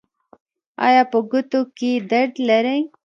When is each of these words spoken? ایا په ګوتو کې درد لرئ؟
ایا 0.87 1.03
په 1.11 1.19
ګوتو 1.29 1.61
کې 1.77 1.91
درد 2.11 2.33
لرئ؟ 2.47 2.81